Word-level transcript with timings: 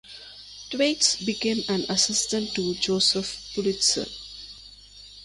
Thwaites 0.71 1.15
became 1.17 1.61
an 1.69 1.85
assistant 1.87 2.55
to 2.55 2.73
Joseph 2.73 3.51
Pulitzer. 3.53 4.07